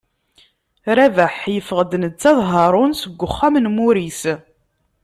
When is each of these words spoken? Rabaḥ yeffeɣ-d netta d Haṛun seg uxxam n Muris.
Rabaḥ 0.97 1.35
yeffeɣ-d 1.55 1.91
netta 2.01 2.31
d 2.37 2.39
Haṛun 2.51 2.91
seg 3.01 3.21
uxxam 3.27 3.55
n 3.59 3.65
Muris. 3.75 4.21